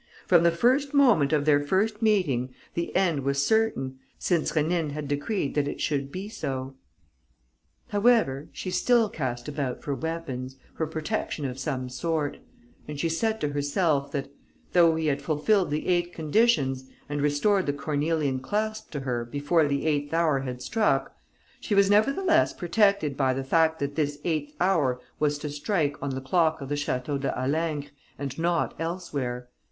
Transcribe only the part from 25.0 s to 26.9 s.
was to strike on the clock of the